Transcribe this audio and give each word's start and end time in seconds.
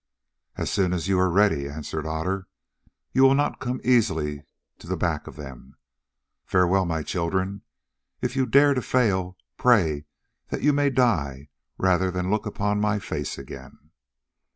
"As 0.55 0.71
soon 0.71 0.93
as 0.93 1.07
you 1.07 1.19
are 1.19 1.29
ready," 1.29 1.69
answered 1.69 2.07
Otter. 2.07 2.47
"You 3.11 3.21
will 3.21 3.35
not 3.35 3.59
come 3.59 3.79
easily 3.83 4.41
to 4.79 4.87
the 4.87 4.97
back 4.97 5.27
of 5.27 5.35
them. 5.35 5.75
Farewell, 6.43 6.85
my 6.85 7.03
children, 7.03 7.49
and 7.49 7.61
if 8.27 8.35
you 8.35 8.47
dare 8.47 8.73
to 8.73 8.81
fail, 8.81 9.37
pray 9.57 10.05
that 10.47 10.63
you 10.63 10.73
may 10.73 10.89
die 10.89 11.49
rather 11.77 12.09
than 12.09 12.31
look 12.31 12.47
upon 12.47 12.81
my 12.81 12.97
face 12.97 13.37
again." 13.37 13.91